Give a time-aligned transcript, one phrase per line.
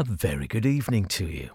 [0.00, 1.50] a very good evening to you.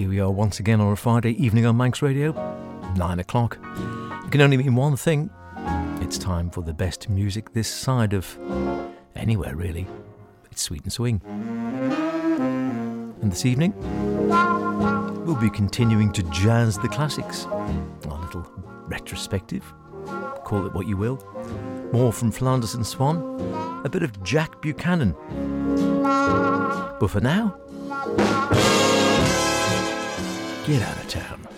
[0.00, 2.32] Here we are once again on a Friday evening on Manx Radio,
[2.96, 3.58] 9 o'clock.
[4.24, 5.28] It can only mean one thing
[6.00, 8.38] it's time for the best music this side of
[9.14, 9.86] anywhere, really.
[10.50, 11.20] It's Sweet and Swing.
[13.20, 13.74] And this evening,
[15.26, 17.44] we'll be continuing to jazz the classics.
[17.44, 18.50] A little
[18.86, 19.70] retrospective,
[20.44, 21.22] call it what you will.
[21.92, 23.18] More from Flanders and Swann,
[23.84, 25.14] a bit of Jack Buchanan.
[26.98, 27.54] But for now,
[30.70, 31.49] get out of town.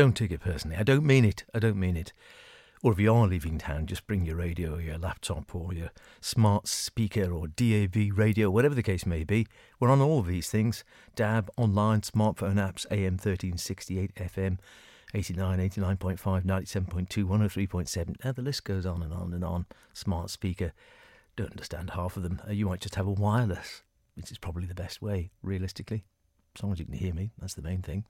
[0.00, 0.78] Don't take it personally.
[0.78, 1.44] I don't mean it.
[1.52, 2.14] I don't mean it.
[2.82, 5.90] Or if you are leaving town, just bring your radio or your laptop or your
[6.22, 9.46] smart speaker or DAB radio, whatever the case may be.
[9.78, 10.84] We're on all of these things
[11.16, 14.58] DAB, online, smartphone apps, AM 1368, FM
[15.12, 18.24] 89, 89.5, 97.2, 103.7.
[18.24, 19.66] Now the list goes on and on and on.
[19.92, 20.72] Smart speaker.
[21.36, 22.40] Don't understand half of them.
[22.48, 23.82] Uh, You might just have a wireless,
[24.14, 26.04] which is probably the best way, realistically.
[26.56, 28.04] As long as you can hear me, that's the main thing.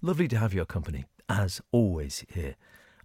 [0.00, 2.56] Lovely to have your company, as always, here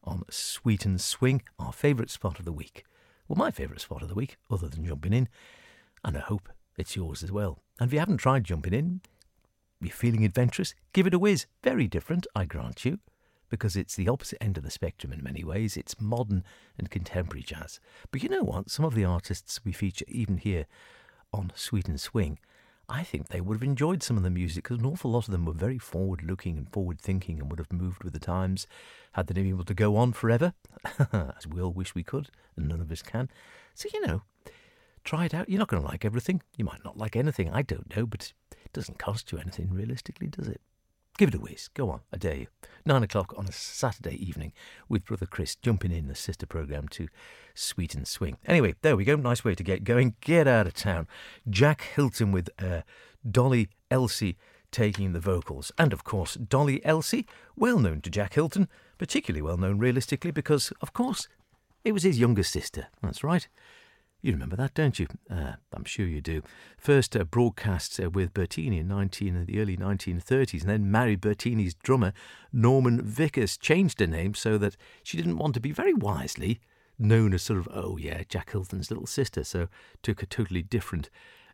[0.03, 2.83] on Sweet and Swing, our favourite spot of the week.
[3.27, 5.29] Well, my favourite spot of the week, other than jumping in.
[6.03, 7.59] And I hope it's yours as well.
[7.79, 9.01] And if you haven't tried jumping in,
[9.79, 11.45] you're feeling adventurous, give it a whiz.
[11.63, 12.99] Very different, I grant you,
[13.49, 15.77] because it's the opposite end of the spectrum in many ways.
[15.77, 16.43] It's modern
[16.77, 17.79] and contemporary jazz.
[18.11, 18.69] But you know what?
[18.69, 20.65] Some of the artists we feature, even here
[21.31, 22.39] on Sweet and Swing,
[22.89, 25.31] I think they would have enjoyed some of the music because an awful lot of
[25.31, 28.65] them were very forward looking and forward thinking and would have moved with the times
[29.11, 30.53] had they been able to go on forever,
[31.11, 33.29] as we all wish we could, and none of us can.
[33.73, 34.21] So, you know,
[35.03, 35.49] try it out.
[35.49, 36.41] You're not going to like everything.
[36.55, 37.51] You might not like anything.
[37.51, 40.61] I don't know, but it doesn't cost you anything realistically, does it?
[41.17, 41.69] Give it a whiz.
[41.73, 42.47] Go on, I dare you.
[42.85, 44.53] Nine o'clock on a Saturday evening
[44.87, 47.07] with Brother Chris jumping in the sister programme to
[47.55, 48.37] Sweet and Swing.
[48.45, 49.15] Anyway, there we go.
[49.15, 50.15] Nice way to get going.
[50.21, 51.07] Get out of town.
[51.49, 52.81] Jack Hylton with uh,
[53.29, 54.37] Dolly Elsie
[54.71, 55.71] taking the vocals.
[55.77, 57.25] And of course, Dolly Elsie,
[57.55, 58.67] well known to Jack Hylton,
[58.99, 61.27] particularly well known realistically because, of course,
[61.83, 62.87] it was his younger sister.
[63.01, 63.47] That's right.
[64.21, 65.07] You remember that, don't you?
[65.29, 66.41] Uh, I'm sure you do.
[66.77, 71.21] First uh, broadcast uh, with Bertini in 19 in the early 1930s, and then married
[71.21, 72.13] Bertini's drummer
[72.51, 73.57] Norman Vickers.
[73.57, 76.59] Changed her name so that she didn't want to be very wisely
[76.99, 79.43] known as sort of oh yeah Jack Hylton's little sister.
[79.43, 79.67] So
[80.01, 81.11] took a totally different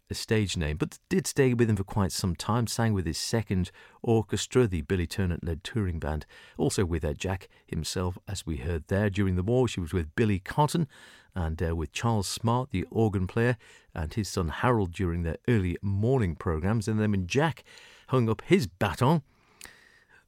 [0.10, 2.68] a stage name, but did stay with him for quite some time.
[2.68, 3.72] Sang with his second
[4.02, 6.26] orchestra, the Billy Turner led touring band.
[6.58, 9.10] Also with uh, Jack himself, as we heard there.
[9.10, 10.88] During the war, she was with Billy Cotton
[11.36, 13.58] and uh, with Charles Smart, the organ player,
[13.96, 16.88] and his son Harold during their early morning programmes.
[16.88, 17.64] And then when Jack
[18.08, 19.24] hung up his baton,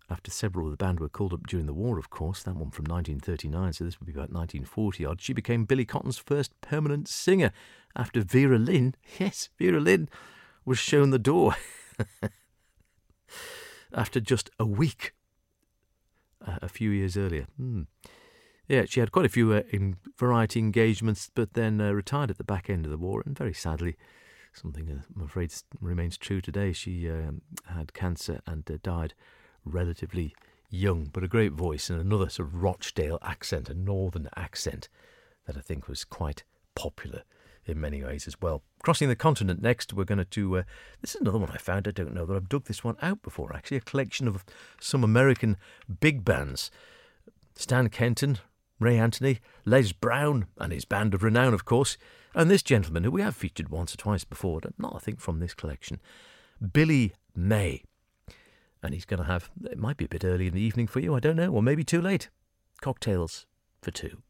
[0.10, 2.69] after several of the band were called up during the war, of course, that one
[2.69, 7.07] from 1939, so this would be about 1940 odd, she became Billy Cotton's first permanent
[7.07, 7.51] singer
[7.95, 10.09] after Vera Lynn, yes, Vera Lynn,
[10.65, 11.56] was shown the door
[13.94, 15.13] after just a week
[16.45, 17.47] uh, a few years earlier.
[17.57, 17.83] Hmm.
[18.68, 19.62] Yeah, she had quite a few uh,
[20.18, 23.53] variety engagements, but then uh, retired at the back end of the war, and very
[23.53, 23.95] sadly,
[24.53, 26.74] something uh, I'm afraid remains true today.
[26.74, 29.13] She um, had cancer and uh, died
[29.63, 30.33] relatively
[30.71, 34.89] young, but a great voice and another sort of Rochdale accent, a northern accent
[35.45, 36.44] that I think was quite
[36.74, 37.21] popular
[37.65, 38.62] in many ways as well.
[38.83, 40.57] Crossing the continent next, we're going to do.
[40.57, 40.63] Uh,
[41.01, 41.88] this is another one I found.
[41.88, 43.56] I don't know that I've dug this one out before.
[43.56, 44.45] Actually, a collection of
[44.79, 45.57] some American
[46.00, 46.71] big bands:
[47.56, 48.39] Stan Kenton,
[48.79, 51.97] Ray Anthony, Les Brown, and his band of renown, of course,
[52.33, 55.39] and this gentleman who we have featured once or twice before, not I think from
[55.39, 56.00] this collection,
[56.73, 57.83] Billy May.
[58.83, 59.50] And he's going to have.
[59.63, 61.15] It might be a bit early in the evening for you.
[61.15, 62.29] I don't know, or maybe too late.
[62.81, 63.47] Cocktails
[63.81, 64.21] for two.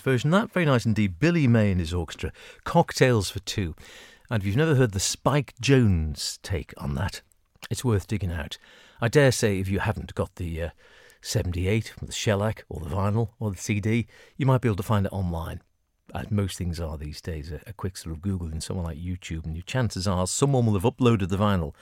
[0.00, 0.50] Nice version that.
[0.52, 1.18] Very nice indeed.
[1.18, 2.32] Billy May and his orchestra.
[2.64, 3.74] Cocktails for Two.
[4.30, 7.20] And if you've never heard the Spike Jones take on that,
[7.70, 8.56] it's worth digging out.
[9.00, 10.70] I dare say if you haven't got the uh,
[11.20, 14.06] 78 the shellac or the vinyl or the CD,
[14.38, 15.60] you might be able to find it online.
[16.14, 18.98] As most things are these days, a, a quick sort of Google in someone like
[18.98, 21.74] YouTube, and your chances are someone will have uploaded the vinyl.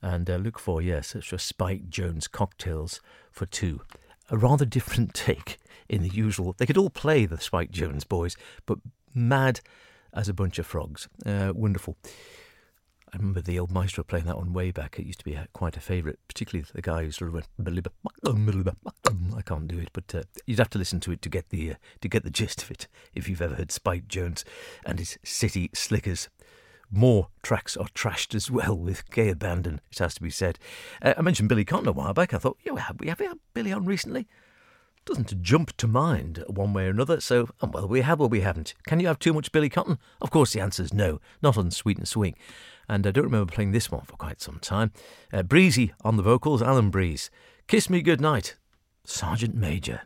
[0.00, 3.00] And uh, look for, yes, it's just Spike Jones Cocktails
[3.32, 3.80] for Two.
[4.28, 6.54] A rather different take in the usual.
[6.58, 8.78] They could all play the Spike Jones boys, but
[9.14, 9.60] mad
[10.12, 11.08] as a bunch of frogs.
[11.24, 11.96] Uh, wonderful.
[13.12, 14.98] I remember the old maestro playing that one way back.
[14.98, 17.46] It used to be a, quite a favourite, particularly the guy who sort of went.
[19.36, 21.72] I can't do it, but uh, you'd have to listen to it to get the
[21.72, 22.88] uh, to get the gist of it.
[23.14, 24.44] If you've ever heard Spike Jones
[24.84, 26.28] and his City Slickers,
[26.90, 29.80] more tracks are trashed as well with gay abandon.
[29.90, 30.58] It has to be said.
[31.02, 32.32] Uh, I mentioned Billy Cotton a while back.
[32.32, 34.26] I thought, yeah, have we have we had Billy on recently?
[35.06, 37.20] doesn't jump to mind one way or another.
[37.20, 38.74] So, um, well, we have or we haven't.
[38.86, 39.98] Can you have too much Billy Cotton?
[40.20, 42.34] Of course, the answer is no, not on Sweet and Swing.
[42.88, 44.92] And I don't remember playing this one for quite some time.
[45.32, 47.30] Uh, Breezy on the vocals, Alan Breeze.
[47.68, 48.56] Kiss Me Goodnight,
[49.04, 50.02] Sergeant Major.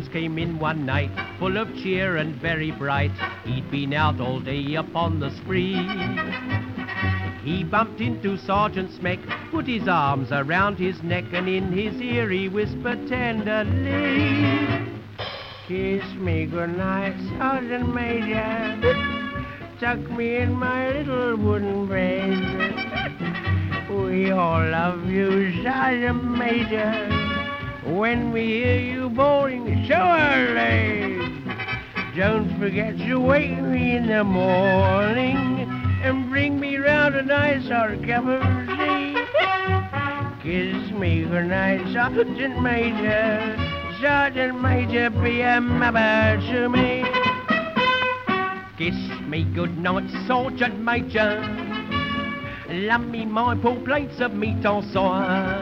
[0.00, 3.10] Jones came in one night, full of cheer and very bright.
[3.44, 5.74] He'd been out all day upon the spree.
[7.44, 12.30] He bumped into Sergeant Smeck, put his arms around his neck, and in his ear
[12.30, 14.88] he whispered tenderly,
[15.68, 18.80] Kiss me goodnight, Sergeant Major.
[19.80, 22.38] Tuck me in my little wooden bed.
[23.90, 27.08] We all love you, Sergeant Major.
[27.84, 31.18] When we hear you bowling so early,
[32.16, 35.36] don't forget to wake me in the morning
[36.02, 38.40] and bring me round a nice hot cup of
[38.78, 39.12] tea.
[40.42, 43.56] Kiss me goodnight, Sergeant Major.
[44.00, 47.04] Sergeant Major, be a mother to me.
[48.78, 48.96] Kiss
[49.28, 51.44] me goodnight, Sergeant Major.
[52.70, 55.59] Love me my poor plates of meat en soir.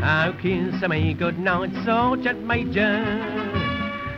[0.00, 2.80] Oh, kiss me good night, Sergeant Major.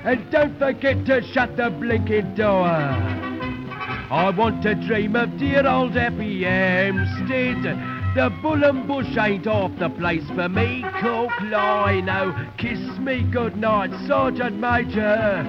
[0.04, 2.66] And don't forget to shut the blinking door.
[2.66, 7.62] I want to dream of dear old Happy Hampstead.
[8.14, 12.50] The bull and bush ain't off the place for me, Cook Lino.
[12.58, 15.44] Kiss me good night, Sergeant Major.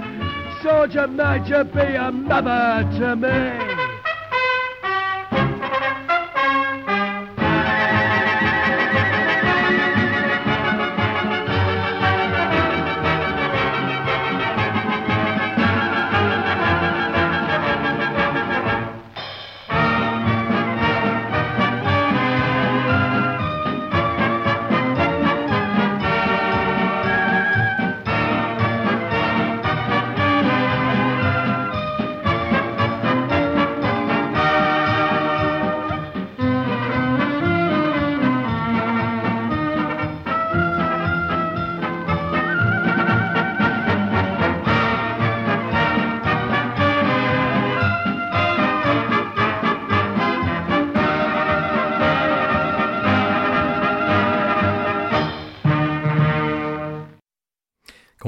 [0.62, 3.71] Sergeant Major, be a mother to me.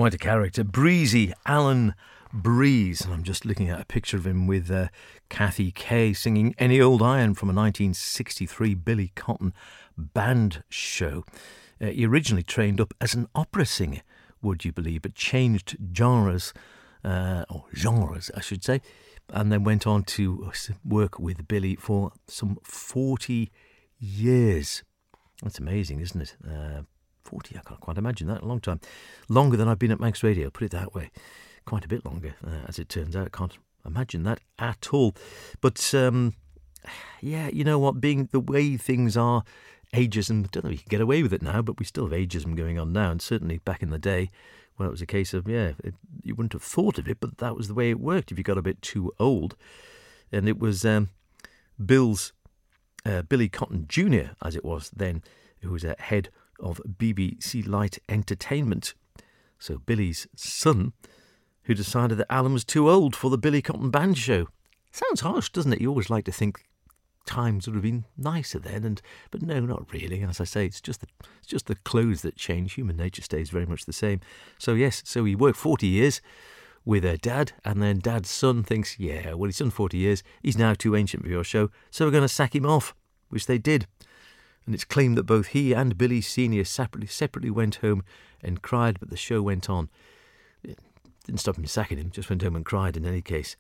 [0.03, 0.65] Quite a character.
[0.65, 1.95] Breezy Alan
[2.33, 3.00] Breeze.
[3.05, 4.89] And I'm just looking at a picture of him with uh,
[5.29, 9.53] Kathie Kay singing Any Old Iron from a 1963 Billy Cotton
[9.98, 11.24] band show.
[11.79, 14.01] Uh, he originally trained up as an opera singer,
[14.41, 16.53] would you believe, but changed genres,
[17.05, 18.81] uh, or genres, I should say,
[19.29, 20.51] and then went on to
[20.83, 23.50] work with Billy for some 40
[24.00, 24.83] years.
[25.41, 26.36] That's amazing, isn't it?
[26.45, 26.81] Uh,
[27.34, 28.80] 40, I can't quite imagine that, a long time.
[29.28, 31.10] Longer than I've been at Manx Radio, put it that way.
[31.66, 33.25] Quite a bit longer, uh, as it turns out.
[33.25, 35.16] I can't imagine that at all.
[35.60, 36.36] But, um,
[37.22, 39.44] yeah, you know what, being the way things are,
[39.96, 42.08] ageism, I don't know if you can get away with it now, but we still
[42.08, 43.10] have ageism going on now.
[43.10, 44.30] And certainly back in the day,
[44.78, 47.40] well, it was a case of, yeah, it, you wouldn't have thought of it, but
[47.40, 49.56] that was the way it worked if you got a bit too old.
[50.32, 51.10] And it was um,
[51.84, 52.32] Bill's
[53.08, 55.24] uh, Billy Cotton Jr., as it was then,
[55.62, 58.93] who was a head of BBC Light Entertainment.
[59.60, 60.93] So Billy's son,
[61.63, 64.48] who decided that Alan was too old for the Billy Cotton Band show.
[64.91, 65.81] Sounds harsh, doesn't it?
[65.81, 66.65] You always like to think
[67.25, 70.22] times would have been nicer then, and but no, not really.
[70.24, 71.07] As I say, it's just the
[71.38, 72.74] it's just the clothes that change.
[72.74, 74.19] Human nature stays very much the same.
[74.57, 76.22] So yes, so he worked forty years
[76.86, 80.57] with her dad, and then dad's son thinks, yeah, well he's done forty years, he's
[80.57, 82.93] now too ancient for your show, so we're going to sack him off,
[83.29, 83.88] which they did.
[84.65, 88.03] And it's claimed that both he and Billy Senior separately separately went home
[88.41, 89.89] and cried, but the show went on.
[90.63, 90.79] It
[91.25, 93.55] didn't stop him sacking him, just went home and cried in any case.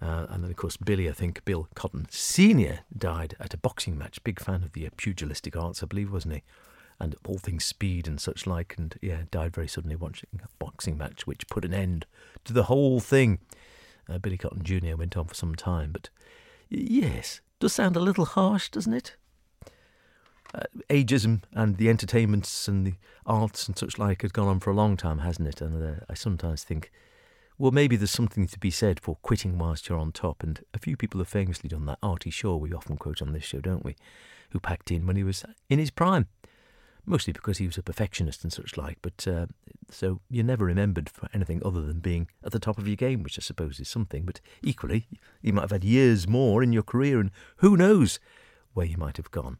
[0.00, 2.80] Uh, and then, of course, Billy, I think, Bill Cotton Sr.
[2.96, 4.22] died at a boxing match.
[4.22, 6.42] Big fan of the uh, pugilistic arts, I believe, wasn't he?
[7.00, 8.74] And all things speed and such like.
[8.76, 12.06] And yeah, died very suddenly watching a boxing match, which put an end
[12.44, 13.38] to the whole thing.
[14.08, 14.96] Uh, Billy Cotton Jr.
[14.96, 16.10] went on for some time, but
[16.68, 19.16] yes, does sound a little harsh, doesn't it?
[20.54, 22.94] Uh, ageism and the entertainments and the
[23.26, 25.60] arts and such like has gone on for a long time, hasn't it?
[25.60, 26.92] And uh, I sometimes think
[27.58, 30.78] well, maybe there's something to be said for quitting whilst you're on top, and a
[30.78, 31.98] few people have famously done that.
[32.02, 33.94] Artie Shaw, we often quote on this show, don't we?
[34.50, 36.26] Who packed in when he was in his prime,
[37.06, 38.98] mostly because he was a perfectionist and such like.
[39.02, 39.46] But uh,
[39.88, 43.22] so you're never remembered for anything other than being at the top of your game,
[43.22, 44.24] which I suppose is something.
[44.24, 45.06] But equally,
[45.40, 48.18] you might have had years more in your career, and who knows
[48.72, 49.58] where you might have gone.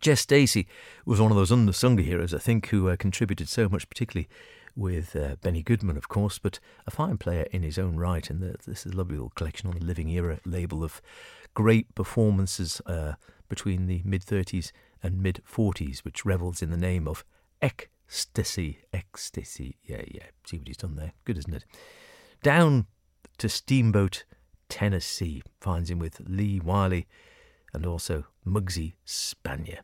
[0.00, 0.66] Jess Stacy
[1.04, 4.28] was one of those unsung heroes, I think, who uh, contributed so much, particularly
[4.74, 8.28] with uh, Benny Goodman, of course, but a fine player in his own right.
[8.28, 11.00] And the, this is a lovely little collection on the Living Era label of
[11.54, 13.14] great performances uh,
[13.48, 14.72] between the mid 30s
[15.02, 17.24] and mid 40s, which revels in the name of
[17.62, 18.80] ecstasy.
[18.92, 19.76] Ecstasy.
[19.82, 20.24] Yeah, yeah.
[20.44, 21.12] See what he's done there.
[21.24, 21.64] Good, isn't it?
[22.42, 22.86] Down
[23.38, 24.24] to Steamboat,
[24.68, 25.42] Tennessee.
[25.60, 27.06] Finds him with Lee Wiley
[27.76, 29.80] and also Muggsy Spanier.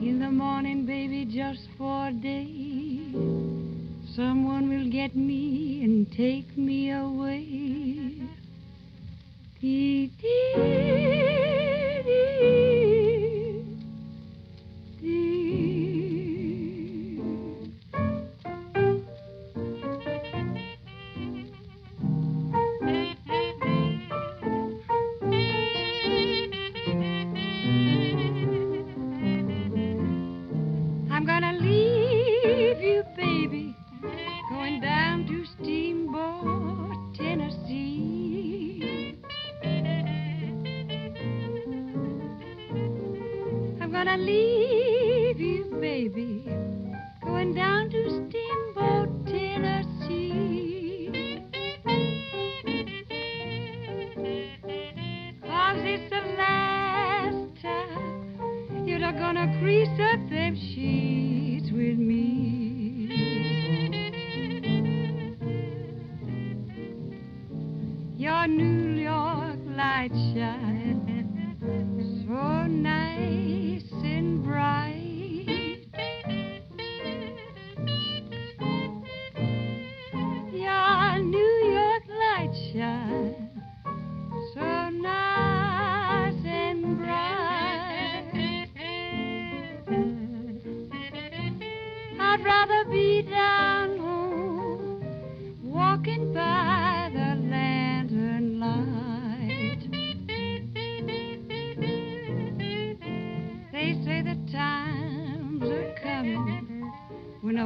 [0.00, 3.12] In the morning, baby, just for a day,
[4.16, 8.37] someone will get me and take me away.
[9.60, 10.12] Dee,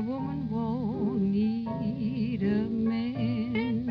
[0.07, 3.87] woman won't need a man.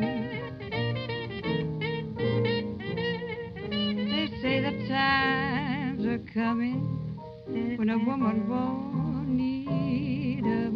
[3.70, 6.80] They say the times are coming
[7.78, 10.70] when a woman won't need a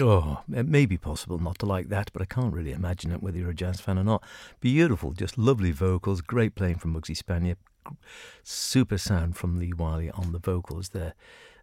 [0.00, 3.22] Oh, it may be possible not to like that, but I can't really imagine it
[3.22, 4.22] whether you're a jazz fan or not.
[4.60, 7.56] Beautiful, just lovely vocals, great playing from Muggsy Spanier,
[8.42, 11.14] super sound from Lee Wiley on the vocals there.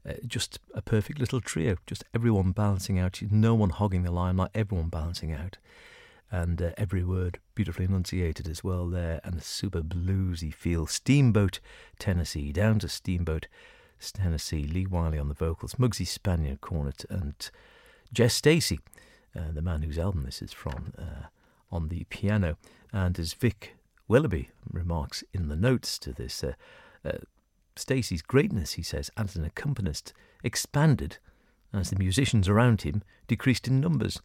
[0.07, 4.51] Uh, just a perfect little trio, just everyone balancing out, no one hogging the limelight,
[4.53, 5.57] everyone balancing out.
[6.29, 10.85] And uh, every word beautifully enunciated as well there, and a super bluesy feel.
[10.85, 11.59] Steamboat,
[11.97, 13.47] Tennessee, down to Steamboat,
[14.13, 14.67] Tennessee.
[14.67, 17.49] Lee Wiley on the vocals, Muggsy Spanier cornet, and
[18.13, 18.79] Jess Stacy,
[19.35, 21.27] uh, the man whose album this is from, uh,
[21.71, 22.57] on the piano.
[22.93, 23.75] And as Vic
[24.07, 26.53] Willoughby remarks in the notes to this, uh,
[27.03, 27.19] uh,
[27.75, 31.17] Stacy's greatness, he says, as an accompanist expanded
[31.73, 34.21] as the musicians around him decreased in numbers.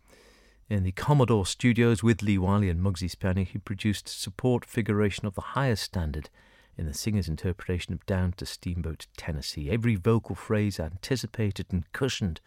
[0.70, 5.34] In the Commodore studios with Lee Wiley and Muggsy Spanier, he produced support figuration of
[5.34, 6.30] the highest standard
[6.78, 9.70] in the singer's interpretation of Down to Steamboat, Tennessee.
[9.70, 12.40] Every vocal phrase anticipated and cushioned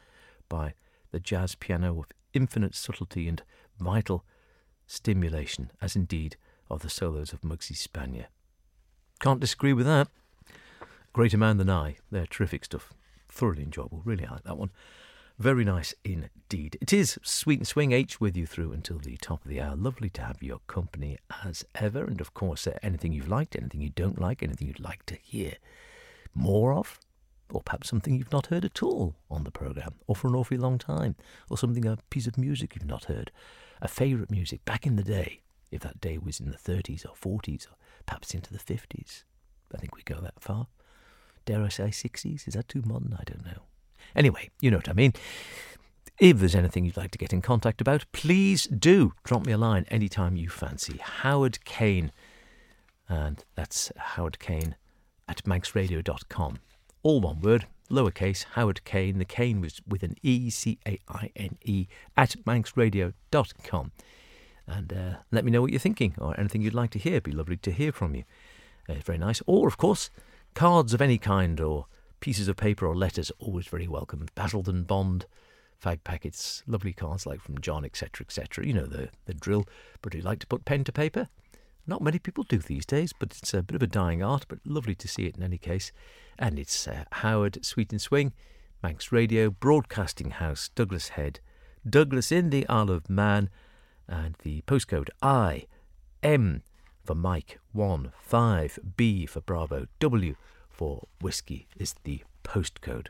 [0.49, 0.73] by
[1.15, 3.41] the jazz piano of infinite subtlety and
[3.79, 4.25] vital
[4.85, 6.35] stimulation, as indeed
[6.69, 8.25] of the solos of Muggsy Spanier.
[9.21, 10.09] Can't disagree with that.
[11.13, 11.95] Greater Man Than I.
[12.11, 12.93] They're terrific stuff.
[13.29, 14.01] Thoroughly enjoyable.
[14.03, 14.71] Really like that one.
[15.39, 16.77] Very nice indeed.
[16.81, 19.77] It is Sweet and Swing H with you through until the top of the hour.
[19.77, 22.03] Lovely to have your company as ever.
[22.03, 25.15] And of course, uh, anything you've liked, anything you don't like, anything you'd like to
[25.15, 25.53] hear
[26.33, 26.99] more of,
[27.51, 30.57] or perhaps something you've not heard at all on the programme, or for an awfully
[30.57, 31.15] long time,
[31.49, 33.31] or something, a piece of music you've not heard,
[33.81, 37.39] a favourite music back in the day, if that day was in the 30s or
[37.39, 39.23] 40s, or perhaps into the 50s.
[39.73, 40.67] I think we go that far.
[41.45, 42.47] Dare I say 60s?
[42.47, 43.15] Is that too modern?
[43.19, 43.63] I don't know.
[44.15, 45.13] Anyway, you know what I mean.
[46.19, 49.57] If there's anything you'd like to get in contact about, please do drop me a
[49.57, 50.97] line anytime you fancy.
[50.97, 52.11] Howard Caine,
[53.09, 54.77] and that's Howard Caine
[55.27, 56.59] at manxradio.com.
[57.05, 59.19] All one word, lowercase, Howard Caine.
[59.19, 61.85] The Caine was with an E, C A I N E,
[62.17, 63.91] at manxradio.com.
[64.65, 67.13] And uh, let me know what you're thinking or anything you'd like to hear.
[67.17, 68.23] It'd be lovely to hear from you.
[68.89, 69.39] Uh, very nice.
[69.45, 70.09] Or, of course,
[70.55, 71.85] cards of any kind or
[72.21, 74.25] pieces of paper or letters, always very welcome.
[74.33, 75.27] Basildon Bond,
[75.79, 78.65] fag packets, lovely cards like from John, etc., etc.
[78.65, 79.67] You know the, the drill.
[80.01, 81.29] But do you like to put pen to paper?
[81.87, 84.59] Not many people do these days, but it's a bit of a dying art, but
[84.65, 85.91] lovely to see it in any case.
[86.39, 88.33] And it's uh, Howard Sweet and Swing,
[88.81, 91.39] Manx Radio, Broadcasting House, Douglas Head,
[91.87, 93.49] Douglas in the Isle of Man,
[94.07, 95.67] and the postcode I
[96.23, 96.63] M
[97.03, 100.35] for Mike 1 5 B for Bravo W
[100.69, 103.07] for Whiskey is the postcode.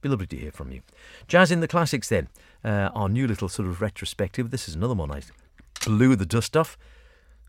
[0.00, 0.82] Be lovely to hear from you.
[1.26, 2.28] Jazz in the Classics then,
[2.64, 4.50] uh, our new little sort of retrospective.
[4.50, 5.22] This is another one I
[5.84, 6.76] blew the dust off.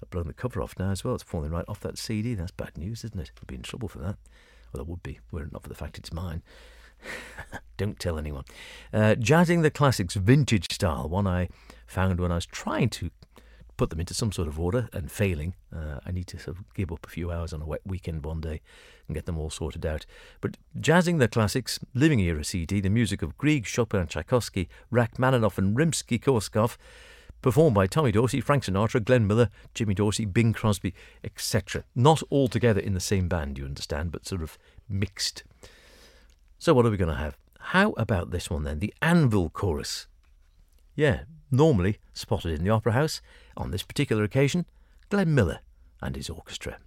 [0.02, 1.16] I've blown the cover off now as well.
[1.16, 2.34] It's falling right off that CD.
[2.34, 3.32] That's bad news, isn't it?
[3.42, 4.18] I'd be in trouble for that.
[4.74, 6.44] Well, I would be, were it not for the fact it's mine.
[7.78, 8.44] Don't tell anyone.
[8.94, 11.50] Uh, Jazzing the Classics, vintage style, one I
[11.88, 13.10] found when I was trying to
[13.78, 15.56] put them into some sort of order and failing.
[15.74, 18.26] Uh, I need to sort of give up a few hours on a wet weekend
[18.26, 18.60] one day
[19.08, 20.06] and get them all sorted out.
[20.42, 25.78] But Jazzing the Classics, Living Era CD, the music of Grieg, Chopin, Tchaikovsky, Rachmaninoff, and
[25.78, 26.76] Rimsky Korsakoff,
[27.42, 31.84] performed by Tommy Dorsey, Frank Sinatra, Glenn Miller, Jimmy Dorsey, Bing Crosby, etc.
[31.96, 35.44] Not all together in the same band, you understand, but sort of mixed.
[36.58, 37.38] So, what are we going to have?
[37.60, 38.80] How about this one then?
[38.80, 40.08] The Anvil Chorus.
[40.96, 41.22] Yeah,
[41.52, 43.22] normally spotted in the Opera House.
[43.56, 44.66] On this particular occasion,
[45.10, 45.60] Glenn Miller
[46.02, 46.78] and his orchestra.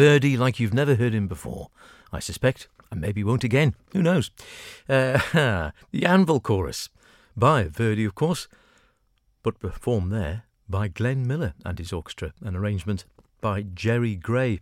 [0.00, 1.68] Verdi like you've never heard him before,
[2.10, 3.74] I suspect, and maybe won't again.
[3.92, 4.30] Who knows?
[4.88, 5.20] Uh,
[5.90, 6.88] the Anvil Chorus
[7.36, 8.48] by Verdi, of course,
[9.42, 13.04] but performed there by Glenn Miller and his orchestra, an arrangement
[13.42, 14.60] by Jerry Gray.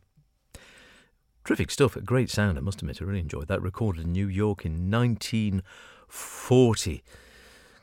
[1.44, 3.00] Terrific stuff, a great sound, I must admit.
[3.00, 3.62] I really enjoyed that.
[3.62, 7.04] Recorded in New York in 1940.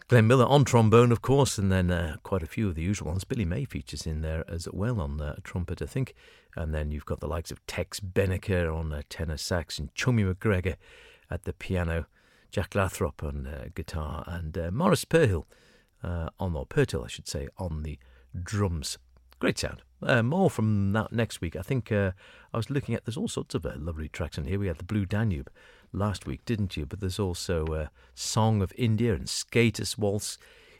[0.07, 3.07] Glenn Miller on trombone, of course, and then uh, quite a few of the usual
[3.07, 3.23] ones.
[3.23, 6.13] Billy May features in there as well on uh, trumpet, I think.
[6.55, 10.23] And then you've got the likes of Tex Beneke on uh, tenor sax and Chummy
[10.23, 10.75] McGregor
[11.31, 12.05] at the piano,
[12.51, 15.45] Jack Lathrop on uh, guitar, and uh, Maurice Purhill
[16.03, 17.97] uh, on, or Purtill, I should say, on the
[18.43, 18.99] drums.
[19.39, 19.81] Great sound.
[20.03, 21.55] Uh, more from that next week.
[21.55, 22.11] I think uh,
[22.53, 24.59] I was looking at, there's all sorts of uh, lovely tracks in here.
[24.59, 25.49] We had the Blue Danube
[25.95, 26.85] last week, didn't you?
[26.85, 30.37] But there's also a Song of India and Skaters Waltz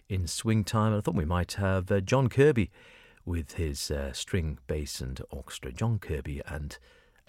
[0.10, 0.92] in Swing Time.
[0.92, 2.72] And I thought we might have uh, John Kirby
[3.26, 5.72] with his uh, string, bass, and orchestra.
[5.72, 6.78] John Kirby and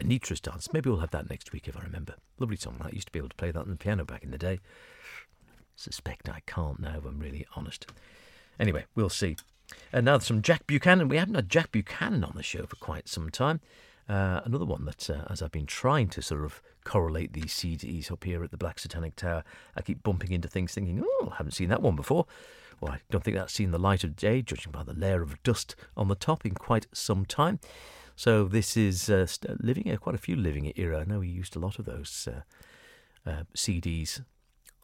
[0.00, 0.72] Anitra's Dance.
[0.72, 2.16] Maybe we'll have that next week if I remember.
[2.38, 2.76] Lovely song.
[2.80, 4.60] I used to be able to play that on the piano back in the day.
[5.74, 7.86] Suspect I can't now, if I'm really honest.
[8.58, 9.36] Anyway, we'll see.
[9.92, 11.08] And now some Jack Buchanan.
[11.08, 13.60] We haven't had Jack Buchanan on the show for quite some time.
[14.08, 18.10] Uh, another one that, uh, as I've been trying to sort of correlate these CDs
[18.12, 19.42] up here at the Black Satanic Tower,
[19.74, 22.26] I keep bumping into things thinking, oh, I haven't seen that one before.
[22.80, 25.42] Well, I don't think that's seen the light of day, judging by the layer of
[25.42, 27.58] dust on the top, in quite some time.
[28.14, 29.26] So this is uh,
[29.60, 31.00] living quite a few living era.
[31.00, 34.22] I know we used a lot of those uh, uh, CDs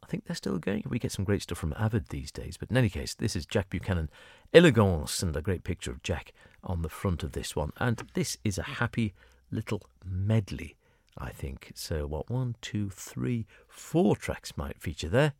[0.02, 0.84] I think they're still going.
[0.88, 2.56] We get some great stuff from Avid these days.
[2.56, 4.10] But in any case, this is Jack Buchanan,
[4.52, 6.32] Elegance, and a great picture of Jack
[6.64, 7.72] on the front of this one.
[7.78, 9.14] And this is a happy
[9.50, 10.76] little medley,
[11.16, 11.72] I think.
[11.74, 15.34] So, what, one, two, three, four tracks might feature there.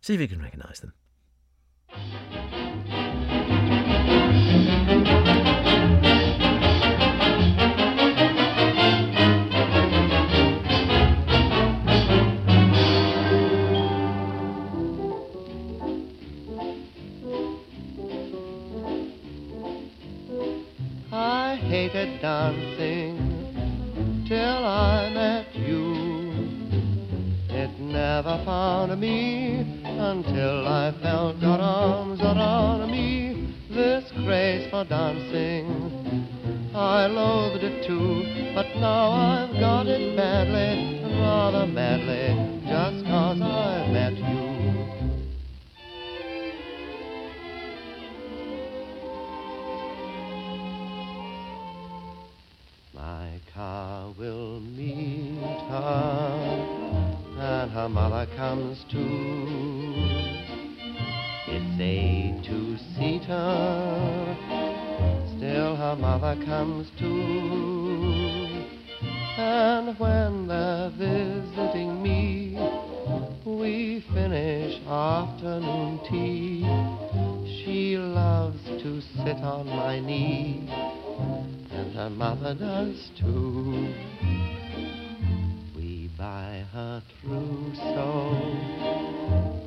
[0.00, 0.92] See if you can recognise them.
[21.88, 23.16] Hated dancing
[24.26, 25.94] till I met you.
[27.48, 33.54] It never found me until I felt your arms around me.
[33.70, 41.72] This craze for dancing, I loathed it too, but now I've got it badly, rather
[41.72, 44.45] badly, just cause I met you.
[53.56, 56.30] Car will meet her,
[57.38, 59.94] and her mother comes too.
[61.48, 64.36] It's a two-seater,
[65.38, 68.66] still her mother comes too.
[69.38, 72.58] And when they're visiting me,
[73.46, 76.60] we finish afternoon tea.
[77.64, 80.68] She loves to sit on my knee
[81.76, 83.92] and her mother does too.
[85.76, 88.32] We buy her trousseau,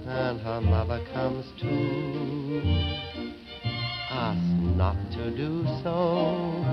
[0.07, 2.61] and her mother comes too.
[4.09, 4.43] Us
[4.75, 6.65] not to do so,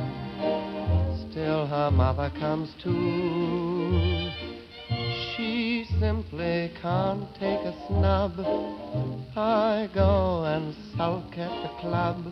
[1.29, 4.31] still her mother comes too.
[5.37, 8.40] She simply can't take a snub.
[9.37, 12.25] I go and sulk at the club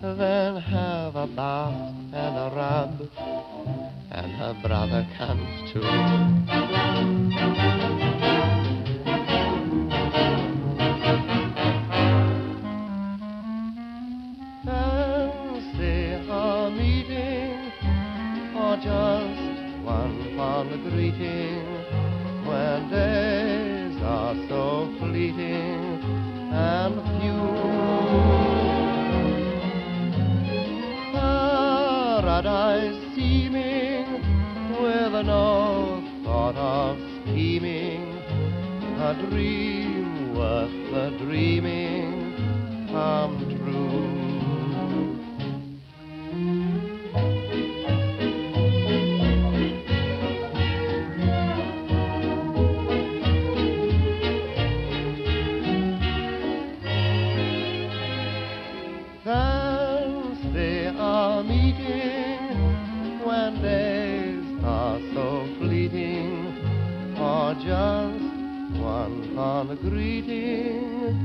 [0.00, 3.08] then have a bath and a rub,
[4.12, 5.80] and her brother comes too.
[14.64, 15.94] Fancy
[16.30, 17.72] a meeting,
[18.56, 21.64] or just one fond greeting,
[22.46, 26.00] when days are so fleeting
[26.52, 28.47] and few.
[32.42, 34.12] Paradise seeming
[34.80, 38.12] with no thought of scheming,
[39.00, 43.57] a dream worth the dreaming come true.
[69.38, 71.16] On a greeting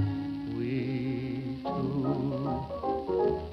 [0.56, 3.53] we two.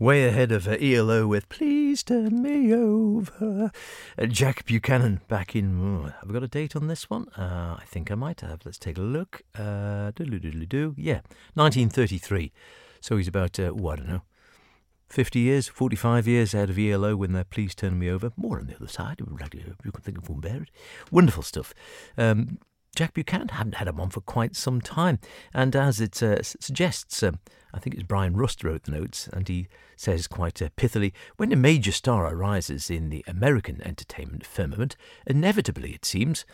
[0.00, 3.70] Way ahead of ELO with Please Turn Me Over.
[4.18, 6.04] Uh, Jack Buchanan back in.
[6.04, 7.28] Have I got a date on this one?
[7.36, 8.60] Uh, I think I might have.
[8.64, 9.42] Let's take a look.
[9.54, 10.10] Uh.
[10.16, 11.20] Yeah,
[11.52, 12.50] 1933.
[13.02, 14.22] So he's about, uh, oh, I don't know,
[15.10, 18.32] 50 years, 45 years out of ELO when they're Please Turn Me Over.
[18.38, 19.20] More on the other side.
[19.20, 19.26] You
[19.92, 20.70] can think of it.
[21.10, 21.74] Wonderful stuff.
[22.16, 22.56] Um,
[22.94, 25.18] Jack Buchanan hadn't had him on for quite some time.
[25.54, 27.38] And as it uh, suggests, um,
[27.72, 31.52] I think it's Brian Rust wrote the notes, and he says quite uh, pithily when
[31.52, 36.44] a major star arises in the American entertainment firmament, inevitably, it seems,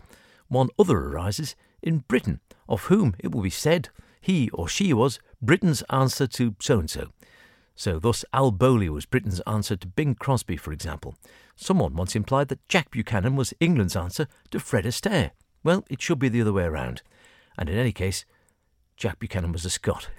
[0.47, 3.89] one other arises in Britain, of whom it will be said
[4.21, 7.09] he or she was Britain's answer to so and so.
[7.75, 11.15] So, thus, Al Bowlly was Britain's answer to Bing Crosby, for example.
[11.55, 15.31] Someone once implied that Jack Buchanan was England's answer to Fred Astaire.
[15.63, 17.01] Well, it should be the other way around.
[17.57, 18.25] And in any case,
[18.95, 20.09] Jack Buchanan was a Scot.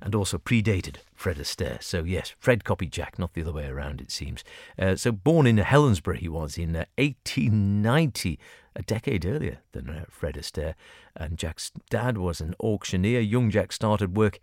[0.00, 1.82] and also predated Fred Astaire.
[1.82, 4.44] So, yes, Fred copied Jack, not the other way around, it seems.
[4.78, 8.38] Uh, so, born in Helensburgh, he was in uh, 1890,
[8.74, 10.74] a decade earlier than uh, Fred Astaire.
[11.14, 13.20] And Jack's dad was an auctioneer.
[13.20, 14.38] Young Jack started work,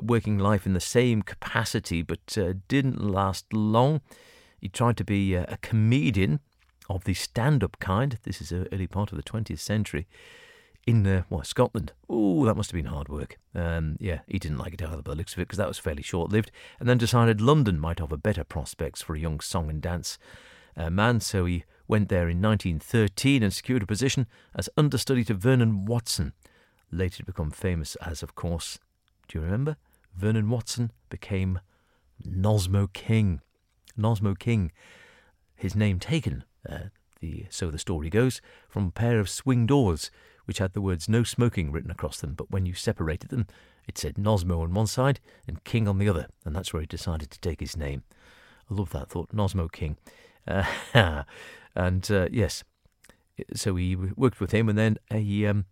[0.00, 4.00] working life in the same capacity, but uh, didn't last long.
[4.60, 6.40] He tried to be uh, a comedian
[6.88, 8.18] of the stand up kind.
[8.22, 10.06] This is an early part of the 20th century
[10.86, 11.92] in uh, Scotland.
[12.08, 13.38] Oh, that must have been hard work.
[13.54, 15.78] Um, yeah, he didn't like it either by the looks of it because that was
[15.78, 16.50] fairly short lived.
[16.78, 20.18] And then decided London might offer better prospects for a young song and dance
[20.76, 25.34] uh, man, so he went there in 1913 and secured a position as understudy to
[25.34, 26.34] Vernon Watson,
[26.92, 28.78] later to become famous as, of course,
[29.28, 29.76] do you remember?
[30.14, 31.60] Vernon Watson became
[32.22, 33.40] Nosmo King.
[33.98, 34.72] Nosmo King,
[35.54, 36.88] his name taken uh,
[37.20, 40.10] the, so the story goes, from a pair of swing doors
[40.46, 43.46] which had the words no smoking written across them, but when you separated them,
[43.86, 46.86] it said Nosmo on one side and King on the other, and that's where he
[46.86, 48.02] decided to take his name.
[48.70, 49.96] I love that thought, Nosmo King.
[50.46, 50.64] Uh,
[51.74, 52.64] and uh, yes,
[53.54, 55.66] so he worked with him, and then he um,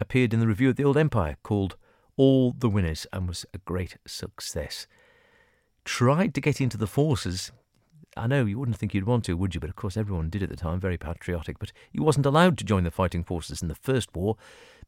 [0.00, 1.76] appeared in the review of the Old Empire called
[2.16, 4.86] All the Winners and was a great success.
[5.84, 7.52] Tried to get into the forces
[8.20, 9.60] I know you wouldn't think you'd want to, would you?
[9.60, 11.58] But of course, everyone did at the time, very patriotic.
[11.58, 14.36] But he wasn't allowed to join the fighting forces in the First War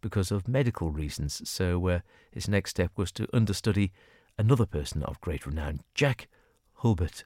[0.02, 1.48] because of medical reasons.
[1.48, 3.90] So uh, his next step was to understudy
[4.36, 6.28] another person of great renown, Jack
[6.74, 7.24] Hulbert,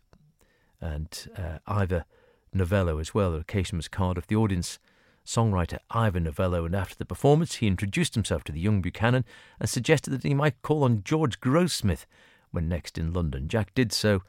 [0.80, 2.04] and uh, Ivor
[2.52, 3.32] Novello as well.
[3.32, 4.78] The occasion was card of The audience
[5.26, 9.24] songwriter Ivor Novello, and after the performance, he introduced himself to the young Buchanan
[9.58, 12.06] and suggested that he might call on George Grossmith
[12.52, 13.48] when next in London.
[13.48, 14.22] Jack did so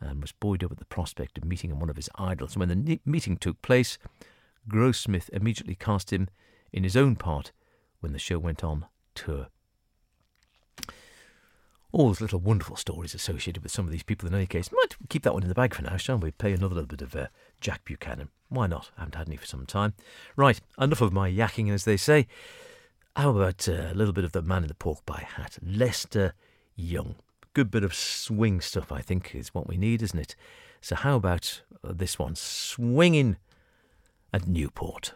[0.00, 2.56] and was buoyed up at the prospect of meeting one of his idols.
[2.56, 3.98] When the meeting took place,
[4.68, 6.28] Grossmith immediately cast him
[6.72, 7.52] in his own part
[8.00, 9.48] when the show went on tour.
[11.92, 14.70] All those little wonderful stories associated with some of these people in any case.
[14.72, 16.32] Might keep that one in the bag for now, shall we?
[16.32, 17.28] Play another little bit of uh,
[17.60, 18.30] Jack Buchanan.
[18.48, 18.90] Why not?
[18.96, 19.94] I haven't had any for some time.
[20.34, 22.26] Right, enough of my yakking, as they say.
[23.14, 26.34] How about uh, a little bit of the man in the pork pie hat, Lester
[26.74, 27.14] Young
[27.54, 30.36] good bit of swing stuff, I think, is what we need, isn't it?
[30.80, 32.34] So, how about uh, this one?
[32.34, 33.36] Swinging
[34.32, 35.14] at Newport.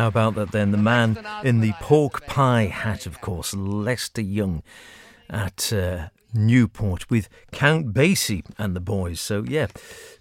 [0.00, 0.70] How about that then?
[0.70, 4.62] The man in the pork pie hat, of course, Lester Young
[5.28, 9.20] at uh, Newport with Count Basie and the boys.
[9.20, 9.66] So, yeah,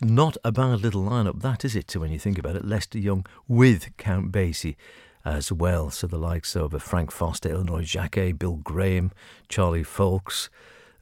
[0.01, 2.65] not a bad little lineup, that is it, when you think about it.
[2.65, 4.75] Lester Young with Count Basie
[5.23, 5.89] as well.
[5.91, 9.13] So, the likes of uh, Frank Foster, Illinois Jacquet, Bill Graham,
[9.47, 10.49] Charlie Fowlkes.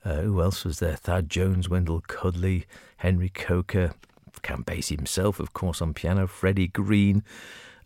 [0.06, 0.96] Uh, who else was there?
[0.96, 2.68] Thad Jones, Wendell Culley,
[2.98, 3.96] Henry Coker,
[4.44, 7.24] Count Basie himself, of course, on piano, Freddie Green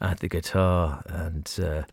[0.02, 1.84] at the guitar, and uh,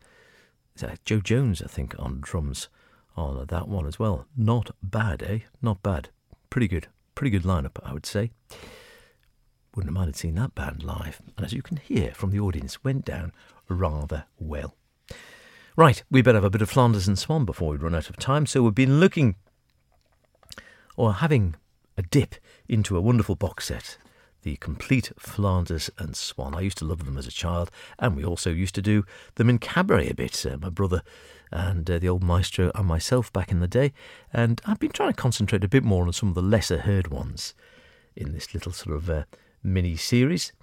[1.04, 2.68] Jo Jones, I think, on drums
[3.16, 4.26] on that one as well.
[4.36, 5.40] Not bad, eh?
[5.60, 6.08] Not bad.
[6.50, 6.88] Pretty good.
[7.14, 8.30] Pretty good lineup, I would say.
[9.74, 11.20] Wouldn't have minded seeing that band live.
[11.36, 13.32] And as you can hear from the audience, went down
[13.68, 14.74] rather well.
[15.76, 18.16] Right, we better have a bit of Flanders and Swann before we run out of
[18.16, 18.46] time.
[18.46, 19.36] So we've been looking
[20.96, 21.54] or having
[21.96, 22.36] a dip
[22.68, 23.98] into a wonderful box set
[24.48, 26.54] the complete Flanders and Swann.
[26.54, 29.50] I used to love them as a child, and we also used to do them
[29.50, 30.46] in cabaret a bit.
[30.46, 31.02] Uh, my brother
[31.52, 33.92] and uh, the old maestro and myself back in the day.
[34.32, 37.08] And I've been trying to concentrate a bit more on some of the lesser heard
[37.08, 37.54] ones
[38.16, 39.24] in this little sort of uh,
[39.62, 40.54] mini series.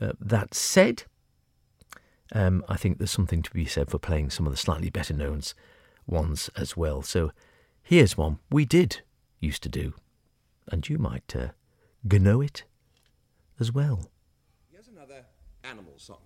[0.00, 1.02] Uh, that said,
[2.32, 5.12] um, I think there's something to be said for playing some of the slightly better
[5.12, 5.42] known
[6.06, 7.02] ones as well.
[7.02, 7.32] So
[7.82, 9.02] here's one we did
[9.40, 9.92] used to do,
[10.72, 11.48] and you might uh,
[12.02, 12.64] know it
[13.58, 14.10] as well.
[14.70, 15.24] Here's another
[15.64, 16.18] animal song.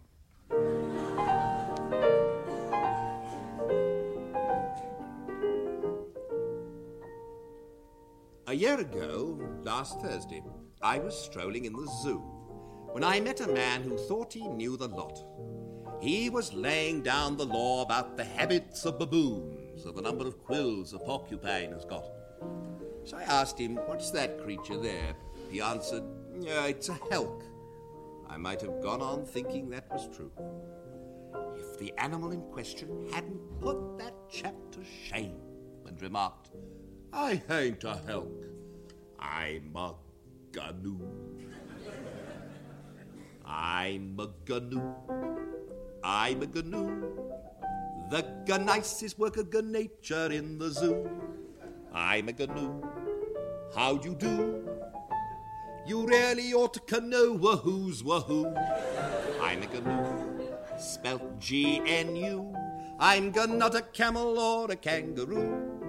[8.47, 10.43] A year ago, last Thursday,
[10.83, 12.19] I was strolling in the zoo
[12.91, 15.23] when I met a man who thought he knew the lot.
[16.01, 20.43] He was laying down the law about the habits of baboons or the number of
[20.43, 22.11] quills a porcupine has got.
[23.05, 25.15] So I asked him, What's that creature there?
[25.51, 26.03] He answered,
[26.43, 27.43] It's a helk.
[28.29, 30.31] I might have gone on thinking that was true.
[31.57, 35.41] If the animal in question hadn't put that chap to shame
[35.87, 36.51] and remarked,
[37.13, 38.47] I ain't a helk.
[39.19, 39.95] I'm a
[40.73, 40.99] gnu.
[43.45, 44.29] I'm a
[44.61, 44.95] gnu.
[46.03, 47.11] I'm a gnu.
[48.11, 51.09] The nicest work of nature in the zoo.
[51.93, 52.83] I'm a gnu.
[53.75, 54.70] How do you do?
[55.91, 58.47] You really ought to know wahoo's wahoo.
[59.43, 62.55] I'm a gnu, spelt G-N-U.
[63.01, 65.83] I'm not a camel or a kangaroo.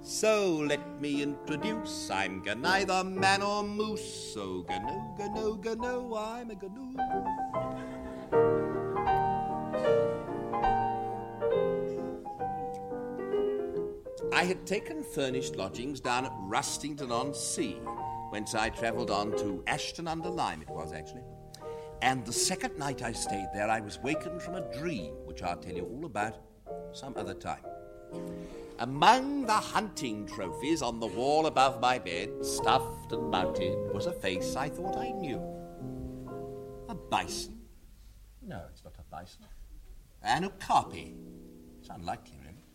[0.00, 4.32] So let me introduce, I'm neither man or moose.
[4.32, 6.96] So gnu, gnu, gnu, I'm a gnu.
[14.32, 17.78] I had taken furnished lodgings down at Rustington on Sea,
[18.36, 21.22] whence I travelled on to Ashton under Lyne, it was actually.
[22.02, 25.56] And the second night I stayed there, I was wakened from a dream, which I'll
[25.56, 26.36] tell you all about
[26.92, 27.64] some other time.
[28.78, 34.12] Among the hunting trophies on the wall above my bed, stuffed and mounted, was a
[34.12, 35.40] face I thought I knew.
[36.90, 37.58] A bison?
[38.42, 39.46] No, it's not a bison.
[40.22, 41.14] An okapi?
[41.80, 42.66] It's unlikely, really.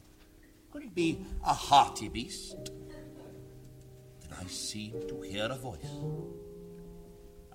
[0.71, 2.65] Could it be a hartebeest?
[2.65, 2.80] Then
[4.41, 5.85] I seemed to hear a voice.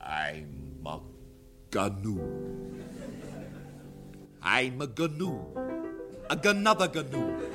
[0.00, 1.00] I'm a
[1.74, 2.20] gnu.
[4.40, 5.40] I'm a gnu.
[6.30, 7.48] A another gnu.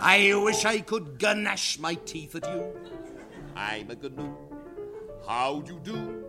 [0.00, 2.72] I wish I could ganache my teeth at you.
[3.56, 4.36] I'm a gnu.
[5.26, 6.24] How do you do?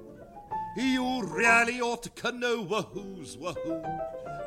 [0.76, 3.84] You really ought to know wahoo's wahoo.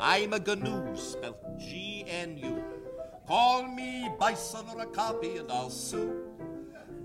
[0.01, 2.65] I'm a gnu, spelled G-N-U.
[3.29, 6.32] Call me bison or okapi and I'll sue.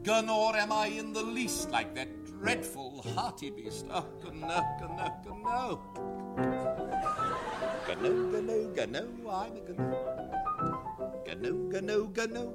[0.07, 3.87] Gun or am I in the least like that dreadful hartebeest?
[3.91, 5.81] Oh, gano, gano, gano.
[7.85, 9.99] Gano, gano, gano, I'm a gano.
[11.25, 12.53] Gano, gano, gano.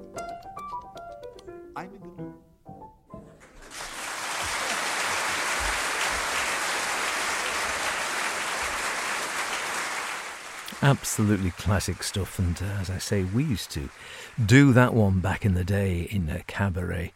[1.76, 2.34] I'm a gano.
[10.80, 13.90] Absolutely classic stuff, and uh, as I say, we used to
[14.44, 17.12] do that one back in the day in a cabaret.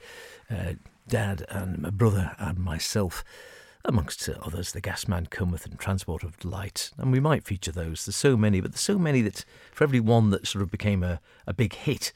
[0.50, 0.74] Uh,
[1.08, 3.24] Dad and my brother and myself,
[3.84, 8.04] amongst others, the gas man cometh and transport of delight, and we might feature those.
[8.04, 11.04] There's so many, but there's so many that for every one that sort of became
[11.04, 12.12] a, a big hit,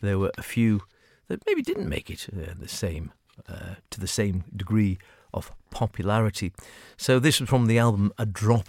[0.00, 0.82] there were a few
[1.28, 3.12] that maybe didn't make it uh, the same
[3.48, 4.98] uh, to the same degree
[5.32, 6.52] of popularity.
[6.96, 8.68] So this was from the album A Drop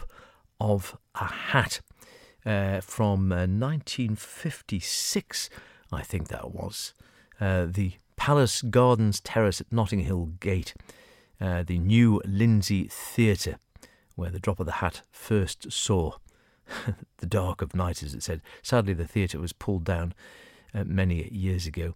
[0.59, 1.81] of a Hat
[2.45, 5.49] uh, from uh, 1956,
[5.93, 6.93] I think that was.
[7.39, 10.73] Uh, the Palace Gardens Terrace at Notting Hill Gate,
[11.39, 13.57] uh, the new Lindsey Theatre,
[14.15, 16.13] where the drop of the hat first saw
[17.17, 18.41] the dark of night, as it said.
[18.61, 20.13] Sadly, the theatre was pulled down
[20.73, 21.95] uh, many years ago,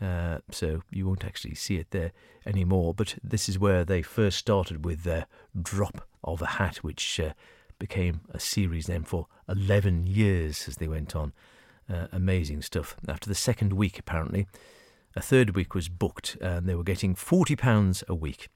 [0.00, 2.12] uh, so you won't actually see it there
[2.46, 2.94] anymore.
[2.94, 5.26] But this is where they first started with their
[5.60, 7.32] drop of a hat, which uh,
[7.78, 11.32] became a series then for 11 years as they went on.
[11.92, 12.96] Uh, amazing stuff.
[13.08, 14.46] After the second week, apparently,
[15.16, 18.48] a third week was booked, and they were getting £40 a week.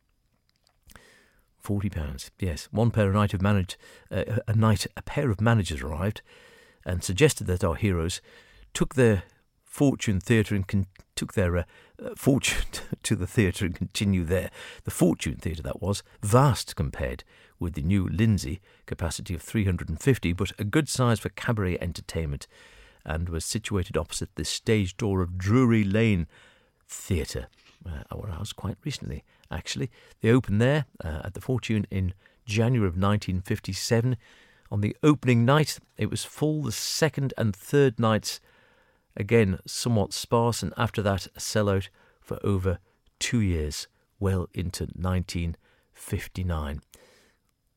[1.58, 2.68] Forty pounds, yes.
[2.72, 3.76] One pair of night have managed
[4.10, 4.88] uh, a night.
[4.96, 6.20] A pair of managers arrived,
[6.84, 8.20] and suggested that our heroes
[8.74, 9.22] took their
[9.62, 11.62] fortune theatre and con- took their uh,
[12.04, 12.66] uh, fortune
[13.04, 14.50] to the theatre and continue there.
[14.84, 17.22] The fortune theatre that was vast compared
[17.60, 22.48] with the new Lindsey capacity of 350, but a good size for cabaret entertainment,
[23.04, 26.26] and was situated opposite the stage door of Drury Lane
[26.86, 27.48] Theatre,
[27.86, 29.90] uh, I was quite recently actually.
[30.20, 34.16] They opened there uh, at the Fortune in January of 1957.
[34.70, 36.62] On the opening night, it was full.
[36.62, 38.40] The second and third nights,
[39.16, 41.88] again, somewhat sparse, and after that, a sellout
[42.20, 42.78] for over
[43.18, 43.86] two years,
[44.18, 46.80] well into 1959.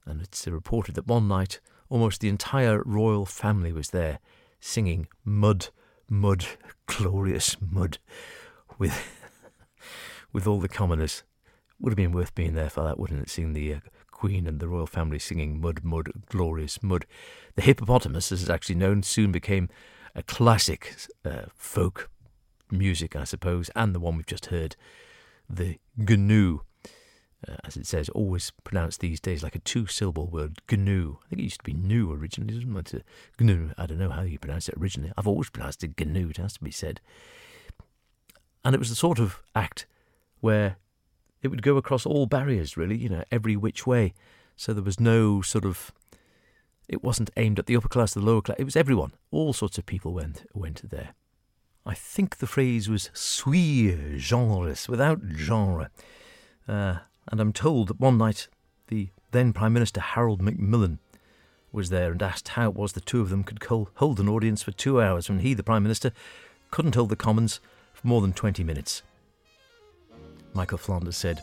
[0.05, 1.59] And it's reported that one night,
[1.89, 4.19] almost the entire royal family was there
[4.65, 5.67] singing Mud,
[6.09, 6.45] Mud,
[6.87, 7.99] Glorious Mud
[8.79, 8.99] with,
[10.33, 11.23] with all the commoners
[11.79, 13.29] would have been worth being there for that, wouldn't it?
[13.29, 17.05] Seeing the uh, Queen and the royal family singing Mud, Mud, Glorious Mud.
[17.55, 19.69] The hippopotamus, as it's actually known, soon became
[20.15, 22.09] a classic uh, folk
[22.71, 24.75] music, I suppose, and the one we've just heard,
[25.47, 26.61] the GNU.
[27.47, 31.17] Uh, as it says, always pronounced these days like a two-syllable word, GNU.
[31.25, 33.05] I think it used to be new originally, didn't it?
[33.39, 33.71] GNU.
[33.77, 35.11] I don't know how you pronounce it originally.
[35.17, 37.01] I've always pronounced it GNU, it has to be said.
[38.63, 39.85] And it was the sort of act
[40.39, 40.77] where
[41.43, 44.13] it would go across all barriers, really, you know, every which way.
[44.55, 45.91] So there was no sort of.
[46.87, 48.57] It wasn't aimed at the upper class, the lower class.
[48.59, 49.13] It was everyone.
[49.31, 51.13] All sorts of people went went there.
[51.85, 55.91] I think the phrase was sui generis, without genre.
[56.67, 58.47] Uh, and I'm told that one night
[58.87, 60.99] the then Prime Minister Harold Macmillan
[61.71, 63.61] was there and asked how it was the two of them could
[63.95, 66.11] hold an audience for two hours when he, the Prime Minister,
[66.71, 67.59] couldn't hold the Commons
[67.93, 69.03] for more than 20 minutes.
[70.53, 71.41] Michael Flanders said,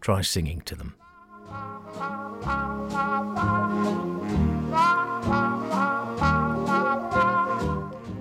[0.00, 0.94] Try singing to them.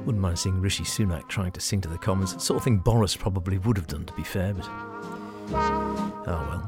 [0.05, 2.43] Wouldn't mind seeing Rishi Sunak trying to sing to the Commons.
[2.43, 4.69] Sort of thing Boris probably would have done, to be fair, but.
[5.55, 6.63] Oh well.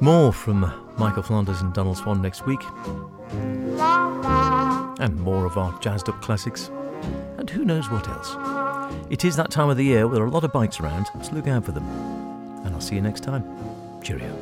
[0.00, 0.60] More from
[0.96, 2.60] Michael Flanders and Donald Swann next week.
[5.00, 6.70] And more of our jazzed up classics
[7.38, 8.36] and who knows what else.
[9.10, 11.06] It is that time of the year where there are a lot of bikes around,
[11.22, 11.86] so look out for them.
[12.64, 13.44] And I'll see you next time.
[14.02, 14.36] Cheerio.